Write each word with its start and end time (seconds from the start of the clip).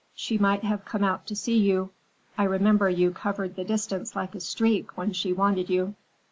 "She 0.15 0.39
might 0.39 0.63
have 0.63 0.83
come 0.83 1.03
out 1.03 1.27
to 1.27 1.35
see 1.35 1.55
you. 1.57 1.91
I 2.35 2.45
remember 2.45 2.89
you 2.89 3.11
covered 3.11 3.55
the 3.55 3.63
distance 3.63 4.15
like 4.15 4.33
a 4.33 4.39
streak 4.39 4.97
when 4.97 5.13
she 5.13 5.31
wanted 5.31 5.69
you." 5.69 5.93